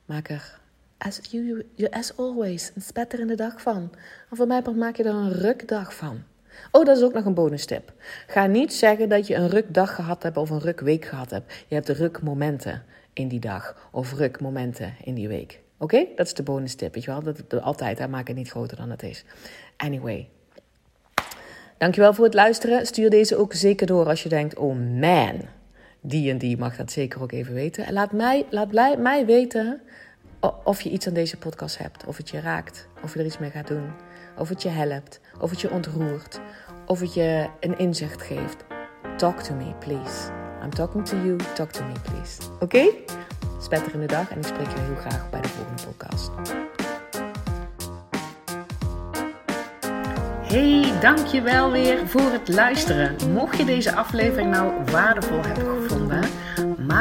Maak 0.05 0.29
er, 0.29 0.59
as, 0.97 1.19
you, 1.29 1.65
as 1.89 2.17
always, 2.17 2.71
een 2.75 2.81
spetterende 2.81 3.35
dag 3.35 3.61
van. 3.61 3.91
En 4.29 4.37
voor 4.37 4.47
mij 4.47 4.61
maak 4.75 4.95
je 4.95 5.03
er 5.03 5.13
een 5.13 5.31
rukdag 5.31 5.95
van. 5.95 6.23
Oh, 6.71 6.85
dat 6.85 6.97
is 6.97 7.03
ook 7.03 7.13
nog 7.13 7.25
een 7.25 7.33
bonus 7.33 7.65
tip. 7.65 7.93
Ga 8.27 8.45
niet 8.45 8.73
zeggen 8.73 9.09
dat 9.09 9.27
je 9.27 9.35
een 9.35 9.49
rukdag 9.49 9.95
gehad 9.95 10.23
hebt 10.23 10.37
of 10.37 10.49
een 10.49 10.59
rukweek 10.59 11.05
gehad 11.05 11.29
hebt. 11.29 11.53
Je 11.67 11.75
hebt 11.75 11.89
rukmomenten 11.89 12.83
in 13.13 13.27
die 13.27 13.39
dag 13.39 13.89
of 13.91 14.13
rukmomenten 14.13 14.93
in 15.03 15.13
die 15.13 15.27
week. 15.27 15.59
Oké, 15.77 16.05
dat 16.15 16.25
is 16.25 16.33
de 16.33 16.43
bonus 16.43 16.75
tip, 16.75 16.93
weet 16.93 17.03
je 17.03 17.11
wel. 17.11 17.23
Dat, 17.23 17.61
altijd, 17.61 17.99
hè, 17.99 18.07
maak 18.07 18.27
het 18.27 18.37
niet 18.37 18.49
groter 18.49 18.77
dan 18.77 18.89
het 18.89 19.03
is. 19.03 19.25
Anyway. 19.77 20.29
Dankjewel 21.77 22.13
voor 22.13 22.25
het 22.25 22.33
luisteren. 22.33 22.85
Stuur 22.85 23.09
deze 23.09 23.35
ook 23.35 23.53
zeker 23.53 23.87
door 23.87 24.05
als 24.05 24.23
je 24.23 24.29
denkt, 24.29 24.57
oh 24.57 24.75
man, 24.99 25.41
die 26.01 26.31
en 26.31 26.37
die 26.37 26.57
mag 26.57 26.77
dat 26.77 26.91
zeker 26.91 27.21
ook 27.21 27.31
even 27.31 27.53
weten. 27.53 27.85
En 27.85 27.93
laat 27.93 28.11
mij, 28.11 28.45
laat 28.49 28.97
mij 28.97 29.25
weten 29.25 29.81
of 30.63 30.81
je 30.81 30.89
iets 30.89 31.07
aan 31.07 31.13
deze 31.13 31.37
podcast 31.37 31.77
hebt. 31.77 32.05
Of 32.05 32.17
het 32.17 32.29
je 32.29 32.39
raakt, 32.39 32.87
of 33.03 33.13
je 33.13 33.19
er 33.19 33.25
iets 33.25 33.37
mee 33.37 33.49
gaat 33.49 33.67
doen. 33.67 33.91
Of 34.37 34.49
het 34.49 34.61
je 34.61 34.69
helpt, 34.69 35.19
of 35.39 35.49
het 35.49 35.61
je 35.61 35.71
ontroert. 35.71 36.39
Of 36.85 36.99
het 36.99 37.13
je 37.13 37.49
een 37.59 37.77
inzicht 37.77 38.21
geeft. 38.21 38.65
Talk 39.17 39.41
to 39.41 39.55
me, 39.55 39.73
please. 39.79 40.31
I'm 40.63 40.69
talking 40.69 41.05
to 41.05 41.15
you. 41.17 41.37
Talk 41.55 41.71
to 41.71 41.83
me, 41.83 41.93
please. 42.03 42.41
Oké? 42.53 42.63
Okay? 42.63 43.03
Spetterende 43.61 44.05
dag 44.05 44.29
en 44.29 44.37
ik 44.37 44.45
spreek 44.45 44.69
je 44.69 44.79
heel 44.79 44.95
graag 44.95 45.29
bij 45.29 45.41
de 45.41 45.47
volgende 45.47 45.83
podcast. 45.83 46.31
Hey, 50.55 50.99
dankjewel 50.99 51.71
weer 51.71 52.07
voor 52.07 52.31
het 52.31 52.47
luisteren. 52.47 53.15
Mocht 53.33 53.57
je 53.57 53.65
deze 53.65 53.95
aflevering 53.95 54.51
nou 54.51 54.71
waardevol 54.91 55.41
hebben 55.41 55.63
gevonden, 55.63 55.94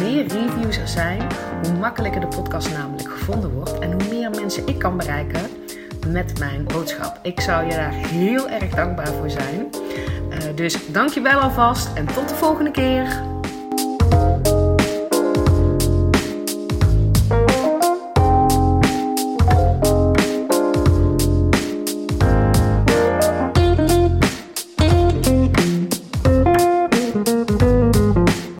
Meer 0.00 0.26
reviews 0.26 0.76
er 0.76 0.88
zijn, 0.88 1.22
hoe 1.62 1.78
makkelijker 1.78 2.20
de 2.20 2.26
podcast 2.26 2.72
namelijk 2.72 3.10
gevonden 3.10 3.50
wordt 3.50 3.78
en 3.78 3.92
hoe 3.92 4.08
meer 4.10 4.30
mensen 4.30 4.66
ik 4.66 4.78
kan 4.78 4.96
bereiken 4.96 5.42
met 6.08 6.38
mijn 6.38 6.64
boodschap. 6.64 7.18
Ik 7.22 7.40
zou 7.40 7.64
je 7.66 7.70
daar 7.70 7.92
heel 7.92 8.48
erg 8.48 8.74
dankbaar 8.74 9.06
voor 9.06 9.30
zijn. 9.30 9.70
Uh, 10.30 10.38
dus 10.54 10.92
dankjewel 10.92 11.38
alvast 11.40 11.94
en 11.94 12.06
tot 12.06 12.28
de 12.28 12.34
volgende 12.34 12.70
keer. 12.70 13.35